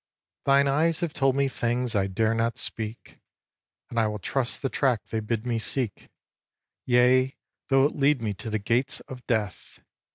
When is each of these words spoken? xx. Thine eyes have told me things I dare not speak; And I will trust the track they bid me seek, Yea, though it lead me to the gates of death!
xx. 0.01 0.43
Thine 0.45 0.67
eyes 0.67 0.99
have 1.01 1.13
told 1.13 1.35
me 1.35 1.47
things 1.47 1.93
I 1.95 2.07
dare 2.07 2.33
not 2.33 2.57
speak; 2.57 3.19
And 3.91 3.99
I 3.99 4.07
will 4.07 4.17
trust 4.17 4.63
the 4.63 4.67
track 4.69 5.03
they 5.05 5.19
bid 5.19 5.45
me 5.45 5.59
seek, 5.59 6.09
Yea, 6.87 7.37
though 7.67 7.85
it 7.85 7.95
lead 7.95 8.19
me 8.19 8.33
to 8.33 8.49
the 8.49 8.57
gates 8.57 9.01
of 9.01 9.23
death! 9.27 9.79